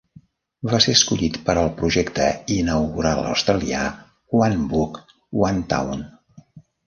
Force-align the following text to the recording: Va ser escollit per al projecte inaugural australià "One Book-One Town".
Va 0.69 0.77
ser 0.85 0.93
escollit 0.99 1.35
per 1.49 1.55
al 1.63 1.67
projecte 1.81 2.29
inaugural 2.55 3.21
australià 3.33 3.83
"One 4.45 4.57
Book-One 4.73 5.63
Town". 5.75 6.05